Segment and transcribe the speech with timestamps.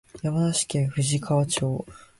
[0.23, 1.85] 山梨県富士川町